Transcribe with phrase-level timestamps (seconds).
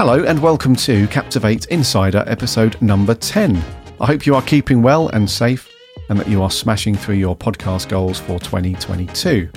[0.00, 3.62] Hello and welcome to Captivate Insider episode number 10.
[4.00, 5.70] I hope you are keeping well and safe
[6.08, 9.50] and that you are smashing through your podcast goals for 2022.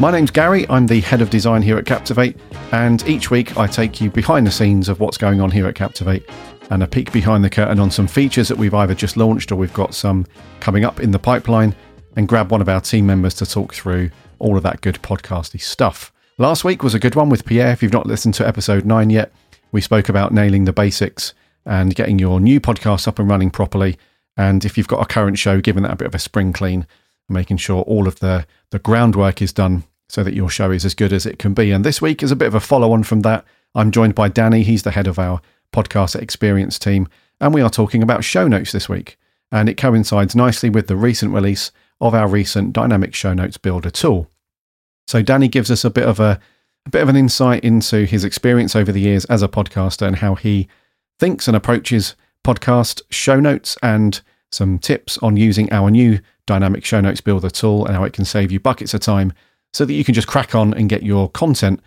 [0.00, 2.36] My name's Gary, I'm the head of design here at Captivate,
[2.72, 5.76] and each week I take you behind the scenes of what's going on here at
[5.76, 6.28] Captivate
[6.70, 9.54] and a peek behind the curtain on some features that we've either just launched or
[9.54, 10.26] we've got some
[10.58, 11.76] coming up in the pipeline,
[12.16, 14.10] and grab one of our team members to talk through
[14.40, 16.12] all of that good podcasty stuff.
[16.38, 17.70] Last week was a good one with Pierre.
[17.70, 19.30] If you've not listened to episode 9 yet,
[19.72, 21.34] we spoke about nailing the basics
[21.64, 23.98] and getting your new podcast up and running properly.
[24.36, 26.86] And if you've got a current show, giving that a bit of a spring clean,
[27.28, 30.94] making sure all of the, the groundwork is done so that your show is as
[30.94, 31.70] good as it can be.
[31.70, 33.44] And this week is a bit of a follow on from that.
[33.74, 34.62] I'm joined by Danny.
[34.62, 35.40] He's the head of our
[35.72, 37.08] podcast experience team.
[37.40, 39.16] And we are talking about show notes this week.
[39.52, 43.90] And it coincides nicely with the recent release of our recent dynamic show notes builder
[43.90, 44.28] tool.
[45.06, 46.40] So Danny gives us a bit of a,
[46.86, 50.16] a bit of an insight into his experience over the years as a podcaster and
[50.16, 50.68] how he
[51.18, 57.00] thinks and approaches podcast show notes and some tips on using our new dynamic show
[57.00, 59.32] notes builder tool and how it can save you buckets of time
[59.72, 61.80] so that you can just crack on and get your content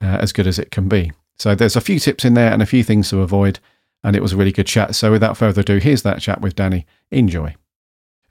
[0.00, 1.12] uh, as good as it can be.
[1.38, 3.58] So there's a few tips in there and a few things to avoid
[4.02, 4.94] and it was a really good chat.
[4.94, 6.86] So without further ado, here's that chat with Danny.
[7.10, 7.56] Enjoy.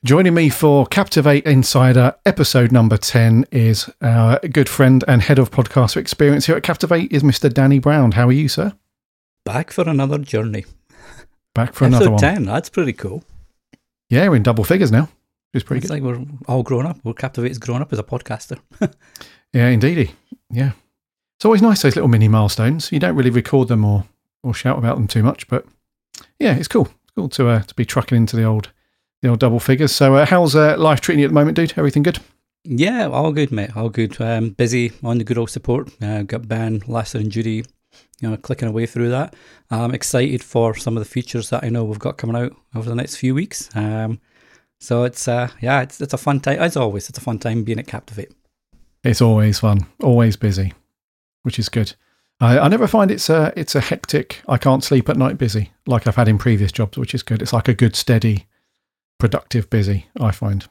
[0.05, 5.49] Joining me for Captivate Insider episode number 10 is our good friend and head of
[5.49, 7.51] podcaster experience here at Captivate is Mr.
[7.51, 8.11] Danny Brown.
[8.11, 8.73] How are you, sir?
[9.45, 10.65] Back for another journey.
[11.55, 12.19] Back for Episode another one.
[12.19, 13.23] 10, that's pretty cool.
[14.11, 15.09] Yeah, we're in double figures now.
[15.55, 16.03] It's pretty It's good.
[16.03, 16.99] like we're all grown up.
[17.03, 18.59] We're Captivate's grown up as a podcaster.
[19.53, 20.11] yeah, indeedy.
[20.51, 20.73] Yeah.
[21.39, 22.91] It's always nice, those little mini milestones.
[22.91, 24.05] You don't really record them or,
[24.43, 25.65] or shout about them too much, but
[26.37, 26.89] yeah, it's cool.
[27.05, 28.69] It's cool to, uh, to be trucking into the old
[29.25, 29.93] the old double figures.
[29.93, 31.73] So, uh, how's uh, life treating you at the moment, dude?
[31.77, 32.19] Everything good?
[32.67, 33.75] yeah, all good, mate.
[33.75, 34.19] All good.
[34.19, 35.91] Um, busy on the good old support.
[36.01, 37.63] Uh, got Ben, Lester, and Judy,
[38.19, 39.35] you know, clicking away through that.
[39.69, 42.89] I'm excited for some of the features that I know we've got coming out over
[42.89, 43.69] the next few weeks.
[43.75, 44.19] Um,
[44.79, 47.09] so it's uh, yeah, it's it's a fun time as always.
[47.09, 48.33] It's a fun time being at Captivate.
[49.03, 50.73] It's always fun, always busy,
[51.43, 51.93] which is good.
[52.39, 54.41] I, I never find it's a it's a hectic.
[54.47, 57.41] I can't sleep at night busy like I've had in previous jobs, which is good.
[57.41, 58.47] It's like a good steady,
[59.17, 60.07] productive busy.
[60.19, 60.67] I find.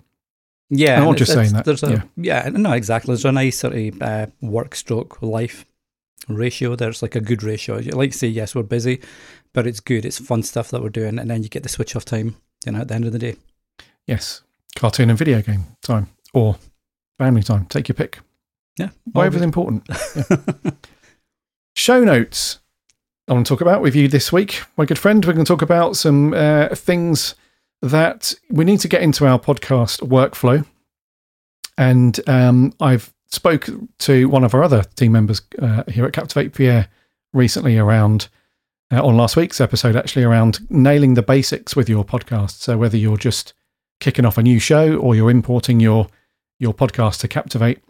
[0.71, 2.47] Yeah, I'm not just saying that, There's a, yeah.
[2.47, 2.49] yeah.
[2.51, 3.13] no, exactly.
[3.13, 5.67] There's a nice sort of uh, work stroke life
[6.29, 6.75] ratio.
[6.75, 7.79] There's like a good ratio.
[7.79, 9.01] You like say, yes, we're busy,
[9.53, 10.05] but it's good.
[10.05, 12.37] It's fun stuff that we're doing, and then you get the switch off time.
[12.67, 13.37] You know, at the end of the day.
[14.07, 14.43] Yes,
[14.75, 16.57] cartoon and video game time or
[17.19, 17.67] family time.
[17.67, 18.21] Take your pick.
[18.79, 19.87] Yeah, Whatever's important.
[20.17, 20.71] Yeah.
[21.77, 22.61] Show notes.
[23.27, 25.25] I want to talk about with you this week, my good friend.
[25.25, 27.35] We're going to talk about some uh, things
[27.83, 30.65] that we need to get into our podcast workflow.
[31.77, 33.69] And um, I've spoke
[33.99, 36.89] to one of our other team members uh, here at Captivate Pierre
[37.33, 38.29] recently around
[38.93, 42.53] uh, on last week's episode, actually around nailing the basics with your podcast.
[42.61, 43.53] So whether you're just
[44.01, 46.09] kicking off a new show or you're importing your
[46.61, 47.81] your podcast to Captivate,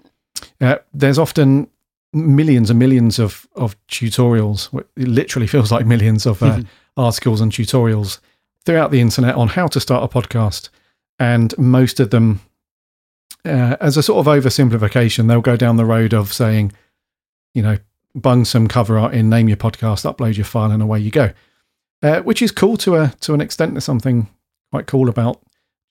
[0.61, 1.69] uh, there's often
[2.13, 4.73] millions and millions of of tutorials.
[4.97, 6.63] It literally feels like millions of uh,
[6.97, 8.19] articles and tutorials
[8.65, 10.69] throughout the internet on how to start a podcast,
[11.19, 12.41] and most of them,
[13.45, 16.73] uh, as a sort of oversimplification, they'll go down the road of saying,
[17.55, 17.79] you know,
[18.15, 21.33] bung some cover art in, name your podcast, upload your file, and away you go.
[22.03, 23.73] Uh, which is cool to a to an extent.
[23.73, 24.29] There's something
[24.71, 25.41] quite cool about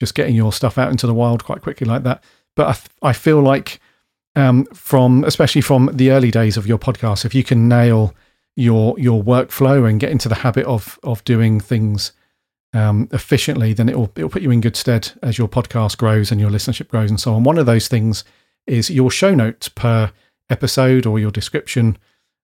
[0.00, 2.22] just getting your stuff out into the wild quite quickly like that.
[2.54, 3.80] But I, th- I feel like
[4.36, 8.14] um, from especially from the early days of your podcast, if you can nail
[8.56, 12.12] your your workflow and get into the habit of of doing things
[12.74, 16.30] um, efficiently, then it will it'll put you in good stead as your podcast grows
[16.30, 17.44] and your listenership grows and so on.
[17.44, 18.24] One of those things
[18.66, 20.10] is your show notes per
[20.50, 21.96] episode or your description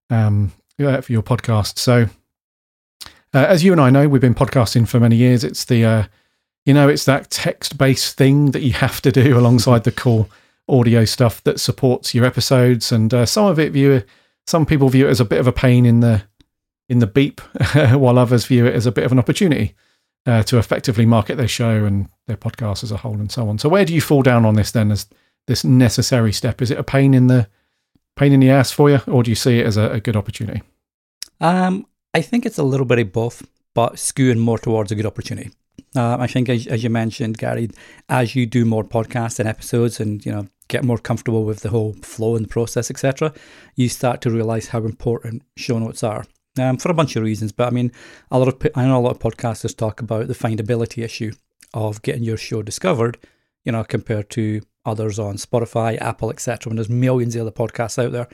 [0.09, 1.77] um, uh, for your podcast.
[1.77, 2.07] So,
[3.33, 5.43] uh, as you and I know, we've been podcasting for many years.
[5.43, 6.03] It's the uh,
[6.65, 10.29] you know it's that text based thing that you have to do alongside the cool
[10.69, 14.01] audio stuff that supports your episodes, and uh, some of it view
[14.47, 16.23] some people view it as a bit of a pain in the
[16.87, 17.41] in the beep,
[17.73, 19.75] while others view it as a bit of an opportunity
[20.25, 23.57] uh, to effectively market their show and their podcast as a whole, and so on.
[23.57, 24.91] So, where do you fall down on this then?
[24.91, 25.07] As
[25.47, 27.47] this necessary step, is it a pain in the
[28.15, 30.15] pain in the ass for you, or do you see it as a, a good
[30.15, 30.61] opportunity?
[31.39, 35.05] Um, I think it's a little bit of both, but skewing more towards a good
[35.05, 35.51] opportunity.
[35.95, 37.69] Uh, I think, as, as you mentioned, Gary,
[38.07, 41.69] as you do more podcasts and episodes, and you know get more comfortable with the
[41.69, 43.33] whole flow and process, etc.,
[43.75, 46.25] you start to realize how important show notes are.
[46.59, 47.93] Um, for a bunch of reasons, but I mean,
[48.29, 51.31] a lot of I know a lot of podcasters talk about the findability issue
[51.73, 53.17] of getting your show discovered,
[53.63, 56.69] you know, compared to others on Spotify, Apple, etc.
[56.69, 58.27] When there's millions of other podcasts out there,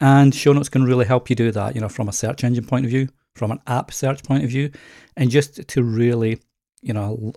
[0.00, 1.76] and show notes can really help you do that.
[1.76, 4.50] You know, from a search engine point of view, from an app search point of
[4.50, 4.72] view,
[5.16, 6.40] and just to really,
[6.82, 7.32] you know,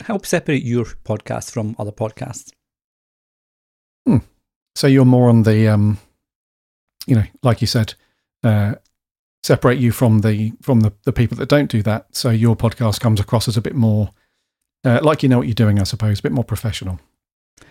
[0.00, 2.50] help separate your podcast from other podcasts.
[4.06, 4.18] Hmm.
[4.74, 5.98] So you're more on the, um,
[7.06, 7.94] you know, like you said,
[8.44, 8.76] uh,
[9.46, 12.14] separate you from the from the, the people that don't do that.
[12.14, 14.10] So your podcast comes across as a bit more
[14.84, 17.00] uh, like you know what you're doing, I suppose, a bit more professional.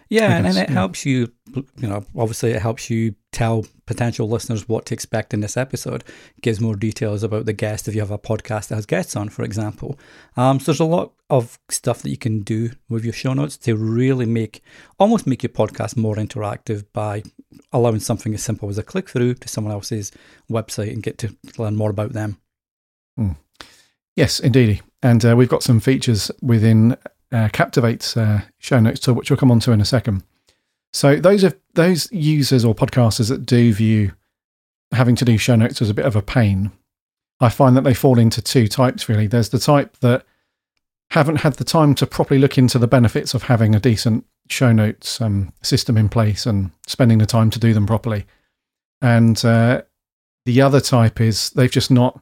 [0.09, 0.73] Yeah, guess, and, it yeah.
[0.73, 5.41] helps you, you know, obviously it helps you tell potential listeners what to expect in
[5.41, 6.03] this episode.
[6.37, 9.15] It gives more details about the guest if you have a podcast that has guests
[9.15, 9.99] on, for example.
[10.37, 13.57] Um, so there's a lot of stuff that you can do with your show notes
[13.57, 14.61] to really make,
[14.99, 17.23] almost make your podcast more interactive by
[17.73, 20.11] allowing something as simple as a click through to someone else's
[20.51, 22.37] website and get to learn more about them.
[23.19, 23.37] Mm.
[24.15, 24.81] Yes, indeed.
[25.01, 26.97] And uh, we've got some features within
[27.31, 30.23] uh, Captivate's uh, show notes tool, which we'll come on to in a second.
[30.93, 34.13] So those are those users or podcasters that do view
[34.93, 36.71] having to do show notes as a bit of a pain.
[37.41, 39.27] I find that they fall into two types really.
[39.27, 40.25] There's the type that
[41.09, 44.71] haven't had the time to properly look into the benefits of having a decent show
[44.71, 48.25] notes um, system in place and spending the time to do them properly.
[49.01, 49.81] And uh,
[50.45, 52.21] the other type is they've just not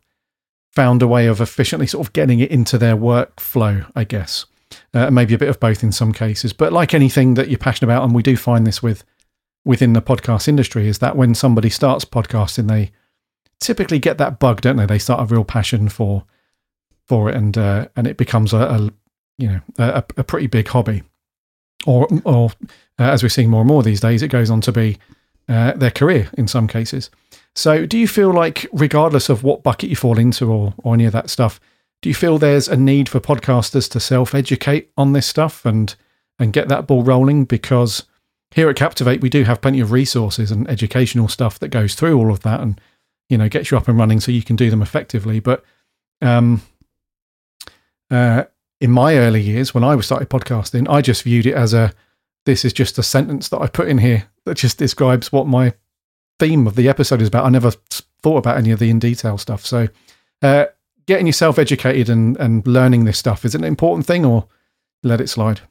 [0.72, 4.48] found a way of efficiently sort of getting it into their workflow, I guess
[4.94, 6.54] uh, maybe a bit of both in some cases.
[6.54, 9.04] But like anything that you're passionate about, and we do find this with
[9.66, 12.92] within the podcast industry, is that when somebody starts podcasting, they
[13.60, 14.86] typically get that bug, don't they?
[14.86, 16.24] They start a real passion for
[17.06, 18.90] for it, and uh, and it becomes a, a
[19.38, 21.04] you know a, a, pretty big hobby,
[21.86, 22.52] or or
[23.00, 24.98] uh, as we're seeing more and more these days, it goes on to be
[25.50, 27.10] uh, their career in some cases.
[27.56, 31.06] So, do you feel like, regardless of what bucket you fall into, or or any
[31.06, 31.60] of that stuff,
[32.04, 35.96] do you feel there's a need for podcasters to self-educate on this stuff and
[36.38, 37.46] and get that ball rolling?
[37.46, 38.04] Because
[38.52, 42.18] here at Captivate, we do have plenty of resources and educational stuff that goes through
[42.18, 42.80] all of that and
[43.30, 45.40] you know gets you up and running so you can do them effectively.
[45.40, 45.64] But
[46.22, 46.62] um,
[48.12, 48.44] uh,
[48.82, 51.94] in my early years, when I was started podcasting, I just viewed it as a
[52.46, 55.74] this is just a sentence that I put in here that just describes what my
[56.38, 57.46] theme of the episode is about.
[57.46, 59.66] I never thought about any of the in detail stuff.
[59.66, 59.88] So
[60.42, 60.66] uh,
[61.06, 64.48] getting yourself educated and, and learning this stuff is it an important thing or
[65.04, 65.62] let it slide?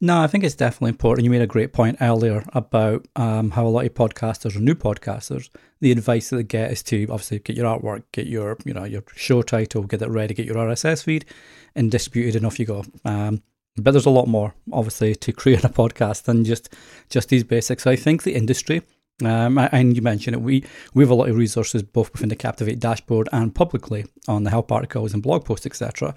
[0.00, 1.24] No, I think it's definitely important.
[1.24, 4.74] You made a great point earlier about um, how a lot of podcasters or new
[4.74, 8.72] podcasters, the advice that they get is to obviously get your artwork, get your you
[8.72, 11.26] know your show title, get it ready, get your RSS feed,
[11.74, 12.84] and distributed, and off you go.
[13.04, 13.42] Um,
[13.76, 16.74] but there's a lot more, obviously, to create a podcast than just
[17.10, 17.82] just these basics.
[17.82, 18.82] So I think the industry
[19.24, 20.42] um, and you mentioned it.
[20.42, 24.44] We we have a lot of resources both within the Captivate dashboard and publicly on
[24.44, 26.14] the help articles and blog posts, etc.,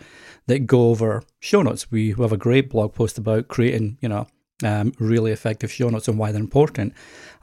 [0.48, 1.92] that go over show notes.
[1.92, 4.28] We have a great blog post about creating, you know,
[4.64, 6.94] um, really effective show notes and why they're important.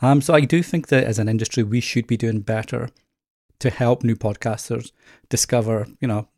[0.03, 2.91] Um, so I do think that as an industry, we should be doing better
[3.61, 4.93] to help new podcasters
[5.31, 6.29] discover, you know,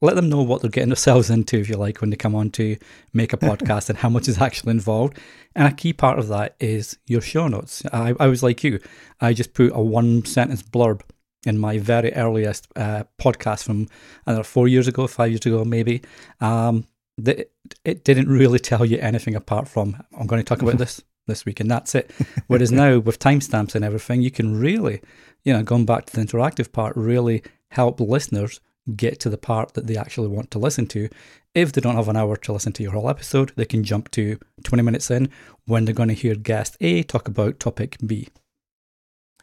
[0.00, 2.50] let them know what they're getting themselves into, if you like, when they come on
[2.50, 2.76] to
[3.12, 5.18] make a podcast and how much is actually involved.
[5.54, 7.82] And a key part of that is your show notes.
[7.92, 8.80] I, I was like you,
[9.20, 11.02] I just put a one sentence blurb
[11.46, 13.88] in my very earliest uh, podcast from
[14.26, 16.02] I don't know, four years ago, five years ago, maybe.
[16.40, 16.86] Um,
[17.18, 17.50] that
[17.84, 21.44] it didn't really tell you anything apart from I'm going to talk about this this
[21.44, 22.10] week, and that's it.
[22.46, 25.00] Whereas now with timestamps and everything, you can really,
[25.44, 28.60] you know, going back to the interactive part, really help listeners
[28.96, 31.08] get to the part that they actually want to listen to.
[31.54, 34.10] If they don't have an hour to listen to your whole episode, they can jump
[34.12, 35.30] to 20 minutes in
[35.66, 38.28] when they're going to hear guest A talk about topic B.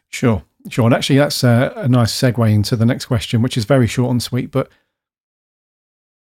[0.09, 0.85] Sure, sure.
[0.85, 4.11] And actually, that's a, a nice segue into the next question, which is very short
[4.11, 4.51] and sweet.
[4.51, 4.69] But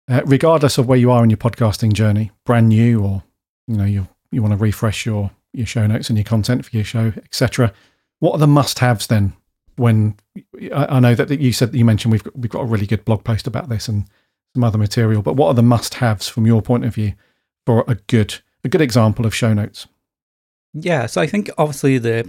[0.08, 3.22] uh, regardless of where you are in your podcasting journey, brand new or
[3.66, 6.76] you know you you want to refresh your your show notes and your content for
[6.76, 7.72] your show, etc.
[8.18, 9.34] What are the must-haves then
[9.76, 10.16] when
[10.72, 12.86] I, I know that you said that you mentioned we've got, we've got a really
[12.86, 14.06] good blog post about this and
[14.54, 17.12] some other material, but what are the must-haves from your point of view
[17.64, 19.86] for a good a good example of show notes?
[20.72, 22.28] Yeah, so I think obviously the,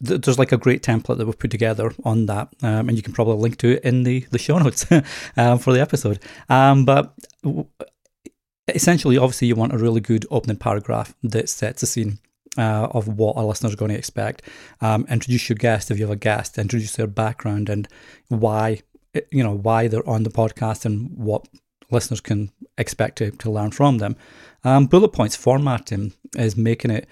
[0.00, 3.02] the there's like a great template that we've put together on that, um, and you
[3.02, 4.86] can probably link to it in the the show notes
[5.36, 6.20] um, for the episode.
[6.48, 7.14] Um, but
[8.68, 12.18] essentially, obviously, you want a really good opening paragraph that sets the scene
[12.58, 14.42] uh, of what our listeners are going to expect.
[14.80, 16.58] Um, introduce your guest if you have a guest.
[16.58, 17.88] Introduce their background and
[18.28, 18.82] why
[19.30, 21.46] you know why they're on the podcast and what
[21.90, 24.16] listeners can expect to, to learn from them.
[24.64, 27.08] Um, bullet points formatting is making it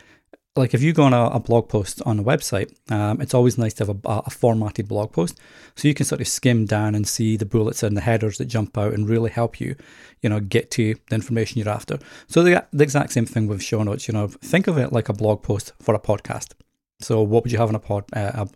[0.57, 3.59] like if you go on a, a blog post on a website, um, it's always
[3.59, 5.39] nice to have a, a, formatted blog post,
[5.75, 8.47] so you can sort of skim down and see the bullets and the headers that
[8.47, 9.77] jump out and really help you,
[10.23, 11.99] you know, get to the information you're after.
[12.27, 14.09] So the, the exact same thing with show notes.
[14.09, 16.55] You know, think of it like a blog post for a podcast.
[17.01, 18.47] So, what would you have in a pod, uh,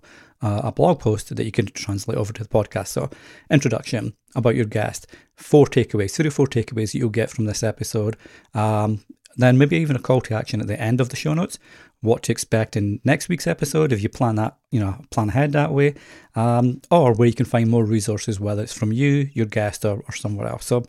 [0.41, 2.89] a, a blog post that you can translate over to the podcast?
[2.89, 3.11] So,
[3.51, 7.63] introduction about your guest, four takeaways, three or four takeaways that you'll get from this
[7.63, 8.17] episode.
[8.55, 9.05] Um,
[9.37, 11.59] then maybe even a call to action at the end of the show notes,
[12.01, 15.53] what to expect in next week's episode if you plan that, you know, plan ahead
[15.53, 15.95] that way,
[16.35, 20.03] um, or where you can find more resources, whether it's from you, your guest, or,
[20.09, 20.67] or somewhere else.
[20.67, 20.85] So,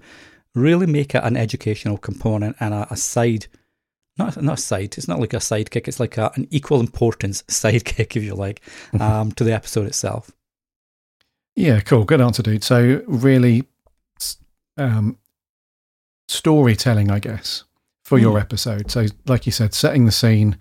[0.54, 3.48] really make it an educational component and a, a side
[4.18, 4.98] not not a side.
[4.98, 5.88] It's not like a sidekick.
[5.88, 9.02] It's like a, an equal importance sidekick, if you like, mm-hmm.
[9.02, 10.32] um, to the episode itself.
[11.56, 12.06] Yeah, cool.
[12.06, 12.64] Good answer, dude.
[12.64, 13.66] So really,
[14.78, 15.18] um,
[16.28, 17.66] storytelling, I guess,
[18.12, 18.24] for mm.
[18.24, 18.92] your episode.
[18.92, 20.58] So, like you said, setting the scene,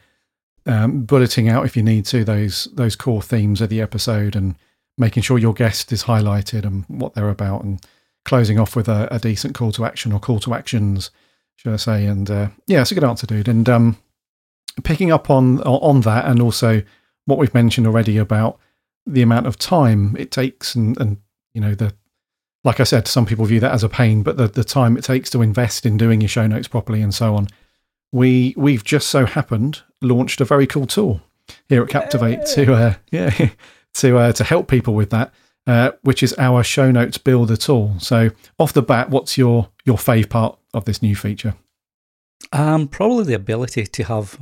[0.67, 4.55] um, bulleting out if you need to those those core themes of the episode, and
[4.97, 7.85] making sure your guest is highlighted and what they're about, and
[8.25, 11.11] closing off with a, a decent call to action or call to actions
[11.61, 12.07] should I say?
[12.07, 13.49] And uh, yeah, it's a good answer, dude.
[13.49, 13.99] And um,
[14.83, 16.83] picking up on on that, and also
[17.27, 18.59] what we've mentioned already about
[19.05, 21.19] the amount of time it takes, and and
[21.53, 21.93] you know the
[22.65, 25.05] like I said, some people view that as a pain, but the the time it
[25.05, 27.49] takes to invest in doing your show notes properly and so on.
[28.13, 31.21] We we've just so happened launched a very cool tool
[31.69, 33.51] here at Captivate to uh, yeah
[33.95, 35.33] to uh, to help people with that.
[35.67, 37.95] Uh, which is our show notes builder tool.
[38.01, 41.55] So, off the bat, what's your your fave part of this new feature?
[42.51, 44.41] Um, probably the ability to have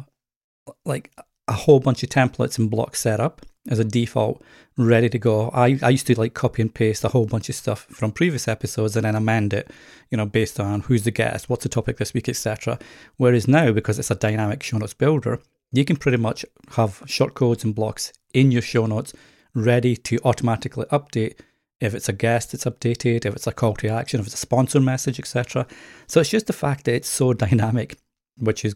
[0.84, 1.12] like
[1.48, 4.42] a whole bunch of templates and blocks set up as a default,
[4.76, 5.50] ready to go.
[5.50, 8.48] I, I used to like copy and paste a whole bunch of stuff from previous
[8.48, 9.70] episodes and then amend it,
[10.10, 12.78] you know, based on who's the guest, what's the topic this week, etc.
[13.16, 15.40] Whereas now, because it's a dynamic show notes builder,
[15.72, 16.44] you can pretty much
[16.76, 19.12] have short codes and blocks in your show notes
[19.54, 21.34] ready to automatically update
[21.80, 23.24] if it's a guest, it's updated.
[23.24, 25.66] If it's a call to action, if it's a sponsor message, etc.
[26.06, 27.96] So it's just the fact that it's so dynamic,
[28.36, 28.74] which is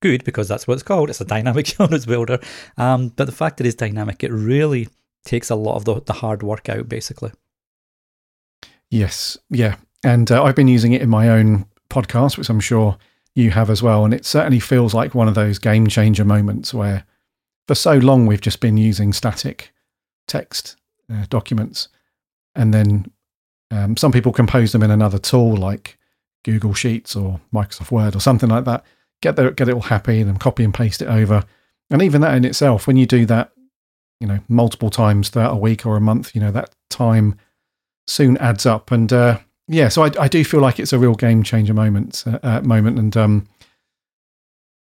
[0.00, 1.10] good because that's what it's called.
[1.10, 2.38] It's a dynamic notes builder.
[2.76, 4.88] Um, but the fact that it's dynamic, it really
[5.24, 7.32] takes a lot of the, the hard work out, basically.
[8.90, 12.98] Yes, yeah, and uh, I've been using it in my own podcast, which I'm sure
[13.36, 16.74] you have as well, and it certainly feels like one of those game changer moments
[16.74, 17.04] where,
[17.68, 19.72] for so long, we've just been using static
[20.26, 20.76] text
[21.12, 21.88] uh, documents
[22.54, 23.10] and then
[23.70, 25.98] um, some people compose them in another tool like
[26.44, 28.84] Google Sheets or Microsoft Word or something like that.
[29.22, 31.44] Get the, get it all happy and then copy and paste it over.
[31.90, 33.52] And even that in itself, when you do that,
[34.20, 37.36] you know, multiple times throughout a week or a month, you know, that time
[38.06, 38.90] soon adds up.
[38.90, 42.24] And uh, yeah, so I, I do feel like it's a real game changer moment.
[42.26, 43.48] Uh, uh, moment, and um,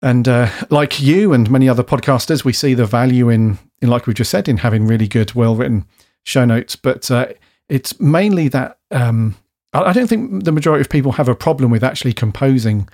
[0.02, 4.06] and uh, like you and many other podcasters, we see the value in in like
[4.06, 5.84] we've just said in having really good, well written
[6.24, 6.76] show notes.
[6.76, 7.28] But uh,
[7.68, 9.36] it's mainly that um,
[9.72, 12.88] I don't think the majority of people have a problem with actually composing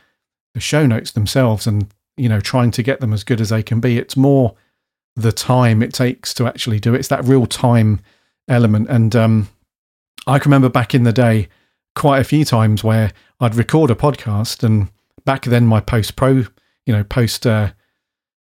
[0.54, 3.62] the show notes themselves and you know trying to get them as good as they
[3.62, 3.98] can be.
[3.98, 4.54] It's more
[5.16, 6.98] the time it takes to actually do it.
[6.98, 8.00] It's that real time
[8.48, 8.88] element.
[8.88, 9.48] And um,
[10.26, 11.48] I can remember back in the day
[11.94, 14.88] quite a few times where I'd record a podcast, and
[15.24, 16.44] back then my post pro,
[16.86, 17.72] you know, post uh,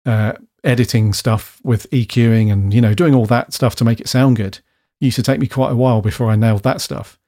[0.07, 4.09] uh, editing stuff with EQing and you know doing all that stuff to make it
[4.09, 4.61] sound good
[5.03, 7.19] used to take me quite a while before I nailed that stuff.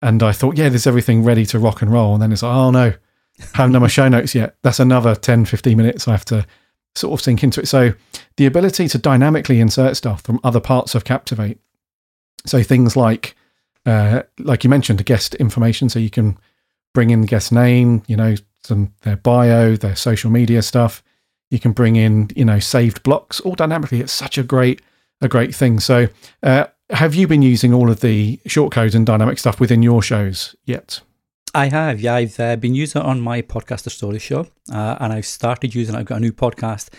[0.00, 2.14] And I thought, yeah, there's everything ready to rock and roll.
[2.14, 2.94] And then it's like, oh no,
[3.54, 4.56] haven't done my show notes yet.
[4.62, 6.46] That's another 10, 15 minutes I have to
[6.94, 7.66] sort of sink into it.
[7.66, 7.94] So
[8.36, 11.58] the ability to dynamically insert stuff from other parts of Captivate.
[12.46, 13.36] So things like,
[13.86, 15.88] uh, like you mentioned, guest information.
[15.88, 16.38] So you can
[16.94, 21.02] bring in the guest name, you know, some their bio, their social media stuff.
[21.50, 24.00] You can bring in, you know, saved blocks all dynamically.
[24.00, 24.82] It's such a great,
[25.20, 25.80] a great thing.
[25.80, 26.08] So
[26.42, 30.54] uh, have you been using all of the shortcodes and dynamic stuff within your shows
[30.64, 31.00] yet?
[31.54, 32.14] I have, yeah.
[32.14, 35.94] I've uh, been using it on my podcaster story show, uh, and I've started using
[35.94, 35.98] it.
[35.98, 36.90] I've got a new podcast.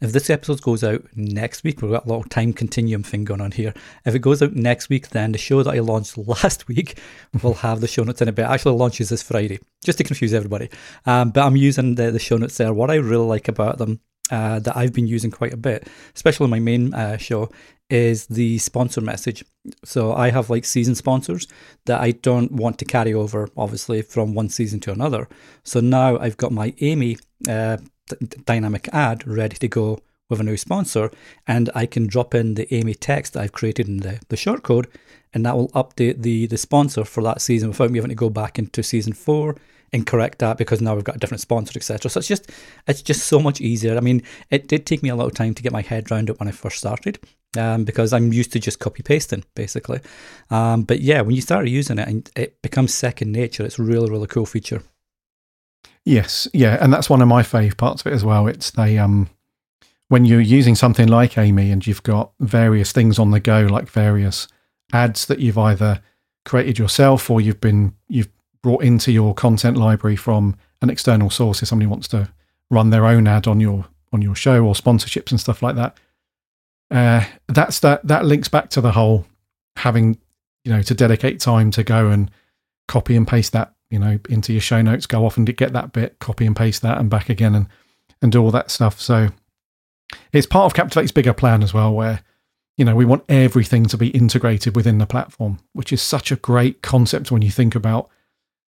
[0.00, 3.40] If this episode goes out next week, we've got a little time continuum thing going
[3.40, 3.74] on here.
[4.06, 6.98] If it goes out next week, then the show that I launched last week
[7.42, 8.34] will have the show notes in it.
[8.34, 10.70] But it actually launches this Friday, just to confuse everybody.
[11.04, 12.72] Um, but I'm using the, the show notes there.
[12.72, 14.00] What I really like about them
[14.30, 17.50] uh, that I've been using quite a bit, especially my main uh, show,
[17.90, 19.44] is the sponsor message.
[19.84, 21.46] So I have like season sponsors
[21.86, 25.28] that I don't want to carry over, obviously, from one season to another.
[25.64, 27.18] So now I've got my AMIE
[27.48, 27.78] uh,
[28.44, 31.10] dynamic ad ready to go with a new sponsor,
[31.46, 34.62] and I can drop in the AMIE text that I've created in the, the short
[34.62, 34.88] code,
[35.32, 38.30] and that will update the the sponsor for that season without me having to go
[38.30, 39.56] back into season four
[39.92, 42.10] and correct that because now we've got a different sponsor, etc.
[42.10, 42.50] So it's just
[42.86, 43.96] it's just so much easier.
[43.96, 46.30] I mean, it did take me a lot of time to get my head around
[46.30, 47.18] it when I first started.
[47.56, 50.00] Um, because I'm used to just copy pasting basically.
[50.50, 54.10] Um, but yeah, when you start using it and it becomes second nature, it's really,
[54.10, 54.82] really cool feature.
[56.04, 58.46] Yes, yeah, and that's one of my fave parts of it as well.
[58.46, 59.30] It's they um
[60.08, 63.88] when you're using something like AMIE and you've got various things on the go, like
[63.88, 64.48] various
[64.92, 66.00] ads that you've either
[66.44, 68.30] created yourself or you've been you've
[68.62, 72.28] brought into your content library from an external source if somebody wants to
[72.70, 75.96] run their own ad on your on your show or sponsorships and stuff like that.
[76.90, 79.26] Uh, that's that that links back to the whole
[79.76, 80.18] having
[80.64, 82.30] you know to dedicate time to go and
[82.86, 85.92] copy and paste that you know into your show notes, go off and get that
[85.92, 87.66] bit, copy and paste that, and back again and
[88.22, 89.00] and do all that stuff.
[89.00, 89.28] So
[90.32, 92.20] it's part of Captivate's bigger plan as well, where
[92.76, 96.36] you know we want everything to be integrated within the platform, which is such a
[96.36, 98.08] great concept when you think about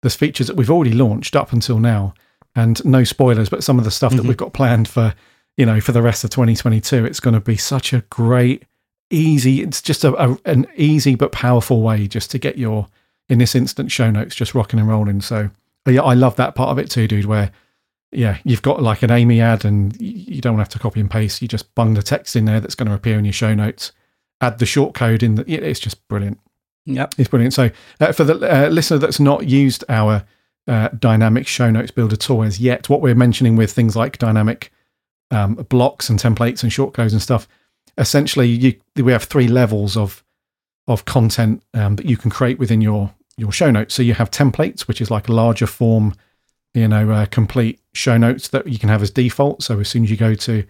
[0.01, 2.13] the features that we've already launched up until now.
[2.55, 4.23] And no spoilers, but some of the stuff mm-hmm.
[4.23, 5.13] that we've got planned for
[5.57, 8.63] you know for the rest of 2022, it's going to be such a great,
[9.09, 9.61] easy.
[9.61, 12.87] It's just a, a an easy but powerful way just to get your
[13.29, 15.21] in this instance show notes just rocking and rolling.
[15.21, 15.49] So
[15.85, 17.25] yeah, I love that part of it too, dude.
[17.25, 17.51] Where
[18.11, 21.41] yeah, you've got like an AMIE ad and you don't have to copy and paste.
[21.41, 23.93] You just bung the text in there that's going to appear in your show notes.
[24.41, 25.35] Add the short code in.
[25.35, 26.39] The, it's just brilliant.
[26.85, 27.15] Yep.
[27.17, 27.53] It's brilliant.
[27.53, 27.69] So
[27.99, 30.25] uh, for the uh, listener that's not used our
[30.67, 34.71] uh, dynamic show notes builder tool as yet, what we're mentioning with things like dynamic
[35.29, 37.47] um, blocks and templates and shortcodes and stuff,
[37.97, 40.23] essentially you, we have three levels of
[40.87, 43.93] of content um, that you can create within your your show notes.
[43.93, 46.15] So you have templates, which is like a larger form
[46.73, 49.63] you know, uh, complete show notes that you can have as default.
[49.63, 50.63] So as soon as you go to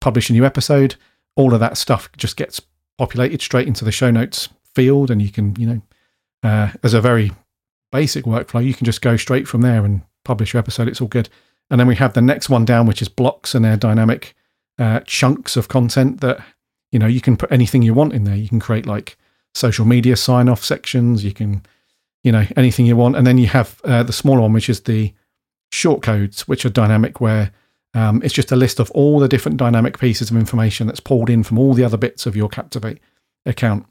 [0.00, 0.96] publish a new episode,
[1.34, 2.60] all of that stuff just gets
[2.98, 5.82] populated straight into the show notes field, and you can, you know,
[6.42, 7.32] uh, as a very
[7.90, 10.86] basic workflow, you can just go straight from there and publish your episode.
[10.86, 11.28] It's all good.
[11.70, 14.34] And then we have the next one down, which is blocks and their dynamic
[14.78, 16.38] uh, chunks of content that
[16.92, 18.36] you know you can put anything you want in there.
[18.36, 19.16] You can create like
[19.54, 21.24] social media sign off sections.
[21.24, 21.64] You can,
[22.22, 23.16] you know, anything you want.
[23.16, 25.12] And then you have uh, the smaller one, which is the
[25.72, 27.50] short codes, which are dynamic, where
[27.94, 31.30] um, it's just a list of all the different dynamic pieces of information that's pulled
[31.30, 33.00] in from all the other bits of your Captivate
[33.46, 33.86] account.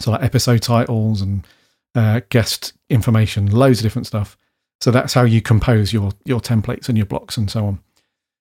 [0.00, 1.46] So, like episode titles and
[1.94, 4.36] uh, guest information, loads of different stuff.
[4.80, 7.80] So that's how you compose your your templates and your blocks and so on.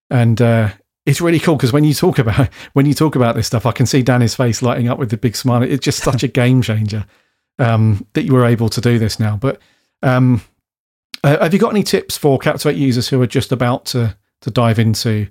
[0.10, 0.70] And uh,
[1.06, 3.72] it's really cool because when you talk about when you talk about this stuff, I
[3.72, 5.64] can see Danny's face lighting up with the big smile.
[5.64, 7.06] It's just such a game changer
[7.60, 9.38] um, that you were able to do this now.
[9.38, 9.60] But
[10.04, 10.42] um,
[11.24, 14.52] uh, have you got any tips for Captivate users who are just about to to
[14.52, 15.28] dive into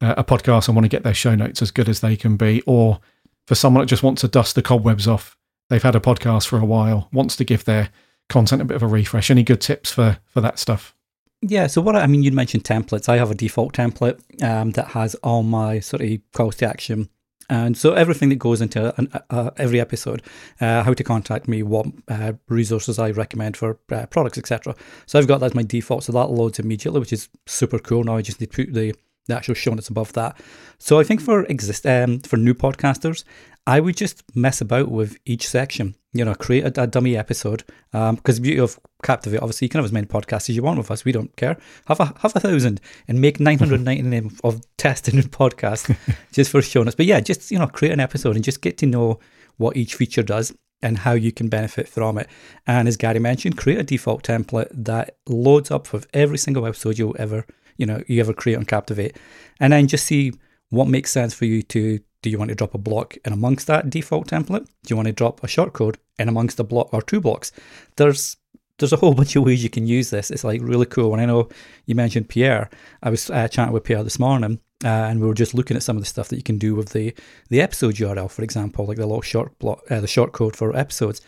[0.00, 2.36] uh, a podcast and want to get their show notes as good as they can
[2.36, 3.00] be, or
[3.46, 5.36] for someone that just wants to dust the cobwebs off?
[5.68, 7.90] They've had a podcast for a while, wants to give their
[8.28, 9.30] content a bit of a refresh.
[9.30, 10.94] Any good tips for for that stuff?
[11.42, 13.08] Yeah, so what I mean, you mentioned templates.
[13.08, 17.08] I have a default template um, that has all my sort of calls to action
[17.48, 20.22] and so everything that goes into an, uh, every episode,
[20.60, 24.74] uh, how to contact me, what uh, resources I recommend for uh, products, etc.
[25.06, 28.04] So I've got that as my default, so that loads immediately, which is super cool.
[28.04, 28.94] Now I just need to put the,
[29.26, 30.40] the actual show notes above that.
[30.78, 33.24] So I think for exist um, for new podcasters,
[33.66, 35.96] I would just mess about with each section.
[36.12, 37.64] You know, create a, a dummy episode.
[37.90, 40.62] Because um, the beauty of Captivate, obviously, you can have as many podcasts as you
[40.62, 41.04] want with us.
[41.04, 41.58] We don't care.
[41.86, 45.94] Have a have a thousand and make nine hundred ninety nine of testing podcasts
[46.32, 46.94] just for showing us.
[46.94, 49.18] But yeah, just you know, create an episode and just get to know
[49.56, 52.28] what each feature does and how you can benefit from it.
[52.66, 56.98] And as Gary mentioned, create a default template that loads up with every single episode
[56.98, 59.16] you'll ever you know you ever create on Captivate,
[59.60, 60.32] and then just see
[60.70, 63.68] what makes sense for you to do you want to drop a block in amongst
[63.68, 64.64] that default template?
[64.64, 67.52] Do you want to drop a shortcode in amongst a block or two blocks?
[67.96, 68.36] There's
[68.78, 70.30] there's a whole bunch of ways you can use this.
[70.30, 71.12] It's like really cool.
[71.12, 71.48] And I know
[71.84, 72.68] you mentioned Pierre.
[73.02, 75.82] I was uh, chatting with Pierre this morning, uh, and we were just looking at
[75.82, 77.14] some of the stuff that you can do with the
[77.48, 80.76] the episode URL, for example, like the little short block, uh, the short code for
[80.76, 81.20] episodes.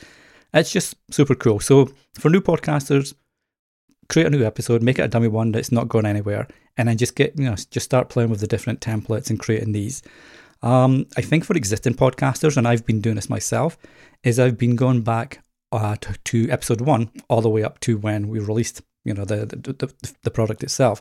[0.53, 1.61] It's just super cool.
[1.61, 3.15] So for new podcasters,
[4.09, 6.97] create a new episode, make it a dummy one that's not going anywhere, and then
[6.97, 10.03] just get you know just start playing with the different templates and creating these.
[10.63, 13.79] Um, I think for existing podcasters, and I've been doing this myself,
[14.25, 17.97] is I've been going back uh, to, to, episode one all the way up to
[17.99, 21.01] when we released, you know, the the, the, the product itself,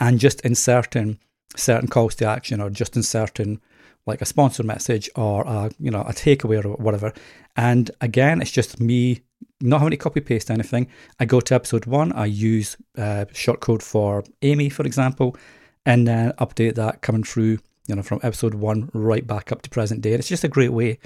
[0.00, 1.18] and just inserting
[1.56, 3.60] certain calls to action or just inserting
[4.06, 7.12] like a sponsor message or a, you know a takeaway or whatever.
[7.56, 9.22] And again, it's just me
[9.60, 10.88] not having to copy paste anything.
[11.18, 15.36] I go to episode one, I use uh, short code for AMIE, for example,
[15.84, 19.70] and then update that coming through you know, from episode one right back up to
[19.70, 20.12] present day.
[20.12, 20.98] And it's just a great way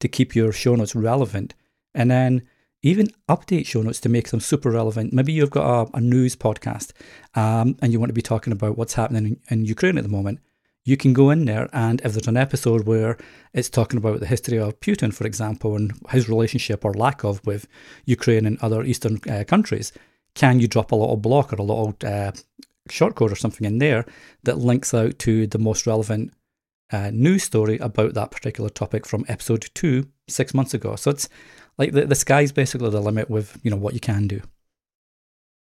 [0.00, 1.54] to keep your show notes relevant.
[1.94, 2.48] And then
[2.82, 5.12] even update show notes to make them super relevant.
[5.12, 6.92] Maybe you've got a, a news podcast
[7.34, 10.08] um, and you want to be talking about what's happening in, in Ukraine at the
[10.08, 10.38] moment.
[10.88, 13.18] You can go in there, and if there's an episode where
[13.52, 17.44] it's talking about the history of Putin, for example, and his relationship or lack of
[17.46, 17.68] with
[18.06, 19.92] Ukraine and other Eastern uh, countries,
[20.34, 22.32] can you drop a little block or a little uh,
[22.88, 24.06] shortcode or something in there
[24.44, 26.32] that links out to the most relevant
[26.90, 30.96] uh, news story about that particular topic from episode two six months ago.
[30.96, 31.28] So it's
[31.76, 34.40] like the, the sky's basically the limit with you know what you can do.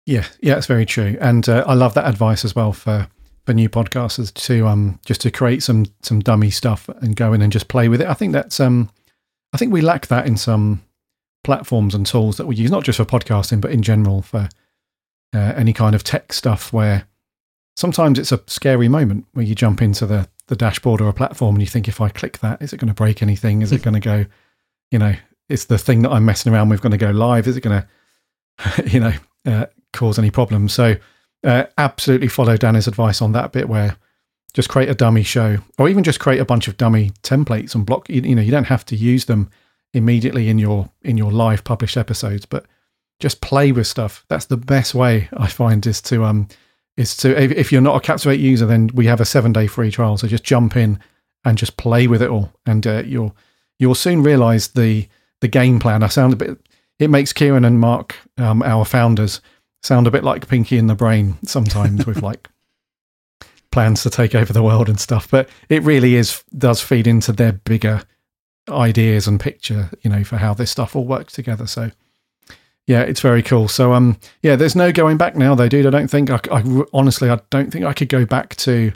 [0.04, 3.08] Yeah, yeah, it's very true, and uh, I love that advice as well for
[3.44, 7.42] for new podcasters to um just to create some some dummy stuff and go in
[7.42, 8.08] and just play with it.
[8.08, 8.90] I think that's um
[9.52, 10.82] I think we lack that in some
[11.44, 14.48] platforms and tools that we use, not just for podcasting, but in general for
[15.32, 17.06] uh, any kind of tech stuff where
[17.76, 21.54] sometimes it's a scary moment where you jump into the, the dashboard or a platform
[21.56, 23.62] and you think, if I click that, is it going to break anything?
[23.62, 24.26] Is it going to go,
[24.90, 25.14] you know,
[25.48, 27.46] is the thing that I'm messing around with going to go live?
[27.46, 27.82] Is it going
[28.58, 29.12] to, you know,
[29.46, 30.72] uh, cause any problems?
[30.72, 30.96] So,
[31.44, 33.96] uh, absolutely follow Danny's advice on that bit where
[34.54, 37.84] just create a dummy show or even just create a bunch of dummy templates and
[37.84, 39.50] block, you, you know, you don't have to use them
[39.92, 42.66] immediately in your in your live published episodes but
[43.20, 44.24] just play with stuff.
[44.28, 46.48] That's the best way i find is to um
[46.96, 49.66] is to if, if you're not a captivate user then we have a seven day
[49.66, 50.16] free trial.
[50.16, 50.98] So just jump in
[51.44, 52.52] and just play with it all.
[52.64, 53.36] And uh, you'll
[53.78, 55.08] you'll soon realize the
[55.40, 56.02] the game plan.
[56.02, 56.58] I sound a bit
[56.98, 59.40] it makes kieran and mark um, our founders
[59.84, 62.48] sound a bit like pinky in the brain sometimes with like
[63.70, 67.32] plans to take over the world and stuff but it really is does feed into
[67.32, 68.02] their bigger
[68.68, 71.66] ideas and picture, you know, for how this stuff all works together.
[71.66, 71.90] So,
[72.86, 73.68] yeah, it's very cool.
[73.68, 75.86] So, um, yeah, there's no going back now, though, dude.
[75.86, 78.92] I don't think I, I honestly, I don't think I could go back to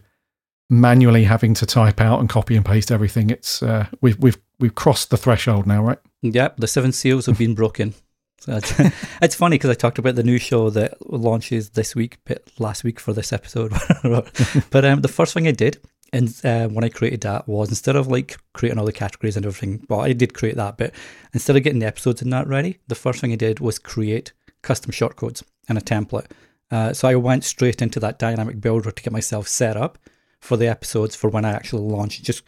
[0.71, 3.31] manually having to type out and copy and paste everything.
[3.31, 5.99] It's uh, we've we've we've crossed the threshold now, right?
[6.23, 7.95] Yep, the seven seals have been broken.
[8.41, 8.73] So it's,
[9.23, 12.85] it's funny because I talked about the new show that launches this week, but last
[12.85, 13.73] week for this episode.
[14.71, 15.79] but um, the first thing I did
[16.13, 19.45] and uh, when I created that was instead of like creating all the categories and
[19.45, 20.93] everything, well, I did create that, but
[21.35, 24.33] instead of getting the episodes in that ready, the first thing I did was create
[24.63, 26.31] custom shortcodes and a template.
[26.71, 29.99] Uh, so I went straight into that dynamic builder to get myself set up
[30.41, 32.43] for the episodes for when I actually launch, just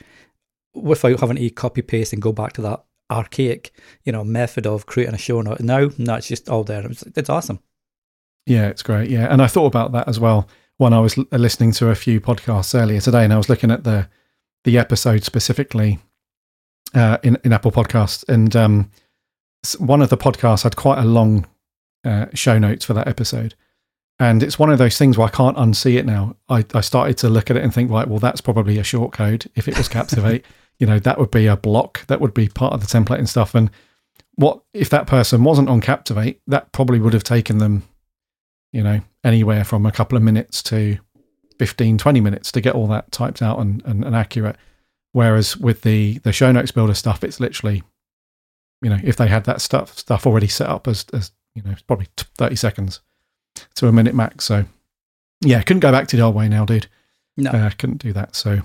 [0.75, 3.73] without having to copy paste and go back to that archaic,
[4.05, 5.61] you know, method of creating a show note.
[5.61, 6.87] Now, no, it's just all there.
[6.87, 7.61] It's, it's awesome.
[8.47, 9.11] Yeah, it's great.
[9.11, 12.21] Yeah, and I thought about that as well when I was listening to a few
[12.21, 14.09] podcasts earlier today, and I was looking at the
[14.65, 15.99] the episode specifically
[16.95, 18.91] uh, in in Apple Podcasts, and um,
[19.79, 21.47] one of the podcasts had quite a long
[22.05, 23.55] uh, show notes for that episode,
[24.19, 26.37] and it's one of those things where I can't unsee it now.
[26.49, 29.13] I, I started to look at it and think, right, well, that's probably a short
[29.13, 29.51] code.
[29.55, 30.45] If it was Captivate,
[30.81, 32.05] you know, that would be a block.
[32.09, 33.55] That would be part of the template and stuff.
[33.55, 33.71] And
[34.35, 36.41] what if that person wasn't on Captivate?
[36.49, 37.85] That probably would have taken them
[38.73, 40.99] you know, anywhere from a couple of minutes to
[41.59, 44.57] 15, 20 minutes to get all that typed out and, and, and accurate.
[45.13, 47.83] Whereas with the, the show notes builder stuff, it's literally,
[48.81, 51.75] you know, if they had that stuff stuff already set up as, as you know,
[51.87, 53.01] probably 30 seconds
[53.75, 54.45] to a minute max.
[54.45, 54.65] So,
[55.41, 56.87] yeah, couldn't go back to the old way now, dude.
[57.37, 58.37] No, uh, couldn't do that.
[58.37, 58.63] So,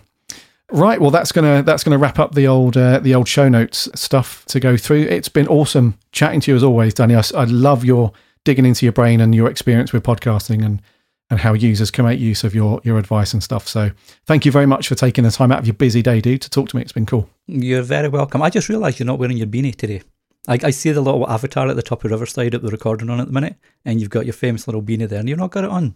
[0.71, 3.89] right, well, that's gonna that's gonna wrap up the old uh, the old show notes
[3.95, 5.03] stuff to go through.
[5.03, 7.15] It's been awesome chatting to you as always, Danny.
[7.15, 8.11] I, I love your
[8.43, 10.81] digging into your brain and your experience with podcasting and
[11.29, 13.67] and how users can make use of your your advice and stuff.
[13.67, 13.91] So
[14.25, 16.49] thank you very much for taking the time out of your busy day, dude, to
[16.49, 16.81] talk to me.
[16.81, 17.29] It's been cool.
[17.47, 18.41] You're very welcome.
[18.41, 20.03] I just realised you're not wearing your beanie today.
[20.47, 23.19] I, I see the little avatar at the top of Riverside that we're recording on
[23.19, 25.63] at the minute, and you've got your famous little beanie there, and you've not got
[25.63, 25.95] it on.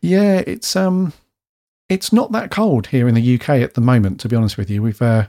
[0.00, 1.14] Yeah, it's um,
[1.88, 4.20] it's not that cold here in the UK at the moment.
[4.20, 5.28] To be honest with you, we've uh,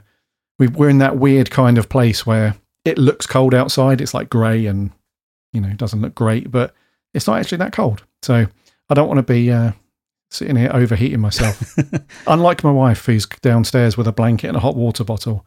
[0.58, 4.00] we we're in that weird kind of place where it looks cold outside.
[4.00, 4.90] It's like grey and
[5.52, 6.74] you know, doesn't look great, but
[7.14, 8.04] it's not actually that cold.
[8.22, 8.46] So
[8.88, 9.72] I don't want to be uh,
[10.30, 11.76] sitting here overheating myself.
[12.26, 15.44] Unlike my wife, who's downstairs with a blanket and a hot water bottle.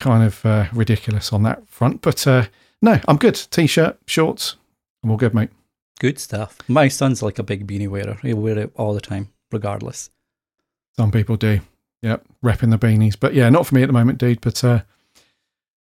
[0.00, 2.00] Kind of uh, ridiculous on that front.
[2.00, 2.46] But uh,
[2.80, 3.34] no, I'm good.
[3.34, 4.56] T shirt, shorts,
[5.02, 5.50] I'm all good, mate.
[6.00, 6.58] Good stuff.
[6.66, 8.18] My son's like a big beanie wearer.
[8.22, 10.10] He'll wear it all the time, regardless.
[10.96, 11.60] Some people do.
[12.02, 13.16] Yep, repping the beanies.
[13.18, 14.40] But yeah, not for me at the moment, dude.
[14.40, 14.82] But uh,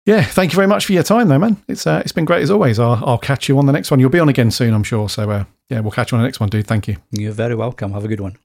[0.07, 1.63] yeah, thank you very much for your time, though, man.
[1.69, 2.79] It's uh, it's been great as always.
[2.79, 4.01] I'll, I'll catch you on the next one.
[4.01, 5.09] You'll be on again soon, I'm sure.
[5.09, 6.67] So uh, yeah, we'll catch you on the next one, dude.
[6.67, 6.97] Thank you.
[7.13, 7.93] You're very welcome.
[7.93, 8.37] Have a good one.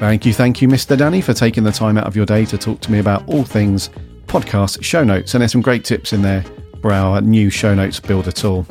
[0.00, 0.98] Thank you, thank you, Mr.
[0.98, 3.42] Danny, for taking the time out of your day to talk to me about all
[3.42, 3.88] things
[4.26, 5.32] podcast show notes.
[5.32, 6.44] And there's some great tips in there
[6.82, 8.66] for our new show notes builder tool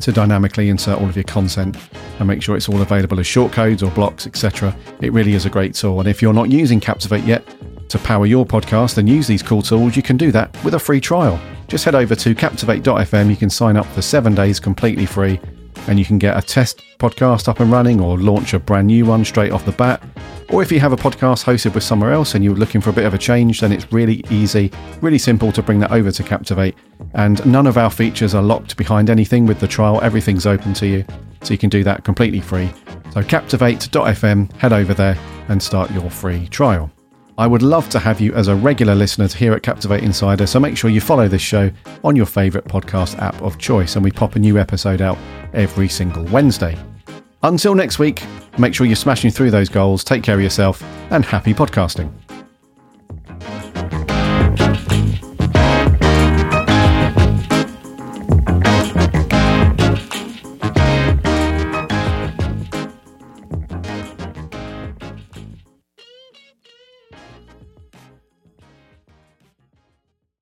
[0.00, 1.76] to dynamically insert all of your content
[2.18, 4.76] and make sure it's all available as shortcodes or blocks, etc.
[5.00, 6.00] It really is a great tool.
[6.00, 7.44] And if you're not using Captivate yet
[7.88, 10.78] to power your podcast and use these cool tools, you can do that with a
[10.78, 11.40] free trial.
[11.68, 13.30] Just head over to captivate.fm.
[13.30, 15.40] You can sign up for seven days completely free
[15.88, 19.04] and you can get a test podcast up and running or launch a brand new
[19.04, 20.02] one straight off the bat.
[20.50, 22.92] Or if you have a podcast hosted with somewhere else and you're looking for a
[22.92, 24.70] bit of a change, then it's really easy,
[25.00, 26.76] really simple to bring that over to Captivate.
[27.14, 30.86] And none of our features are locked behind anything with the trial, everything's open to
[30.86, 31.04] you.
[31.42, 32.70] So you can do that completely free.
[33.12, 35.18] So captivate.fm, head over there
[35.48, 36.90] and start your free trial.
[37.36, 40.46] I would love to have you as a regular listener to here at Captivate Insider,
[40.46, 41.68] so make sure you follow this show
[42.04, 45.18] on your favourite podcast app of choice, and we pop a new episode out
[45.52, 46.78] every single Wednesday.
[47.42, 48.22] Until next week,
[48.56, 52.12] make sure you're smashing through those goals, take care of yourself, and happy podcasting.